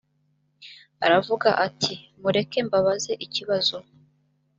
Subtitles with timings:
[1.05, 3.77] aravuga ati mureke mbabaze ikibazo